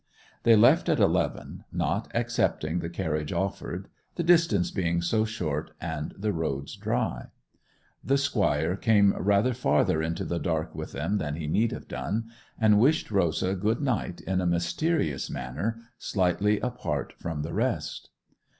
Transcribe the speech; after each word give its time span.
They 0.41 0.55
left 0.55 0.89
at 0.89 0.97
eleven, 0.99 1.63
not 1.71 2.09
accepting 2.15 2.79
the 2.79 2.89
carriage 2.89 3.31
offered, 3.31 3.87
the 4.15 4.23
distance 4.23 4.71
being 4.71 4.99
so 4.99 5.25
short 5.25 5.73
and 5.79 6.11
the 6.17 6.33
roads 6.33 6.75
dry. 6.75 7.27
The 8.03 8.17
squire 8.17 8.75
came 8.75 9.13
rather 9.13 9.53
farther 9.53 10.01
into 10.01 10.25
the 10.25 10.39
dark 10.39 10.73
with 10.73 10.93
them 10.93 11.19
than 11.19 11.35
he 11.35 11.45
need 11.45 11.71
have 11.71 11.87
done, 11.87 12.31
and 12.59 12.79
wished 12.79 13.11
Rosa 13.11 13.53
good 13.53 13.79
night 13.79 14.21
in 14.21 14.41
a 14.41 14.47
mysterious 14.47 15.29
manner, 15.29 15.79
slightly 15.99 16.59
apart 16.61 17.13
from 17.19 17.43
the 17.43 17.53
rest. 17.53 18.09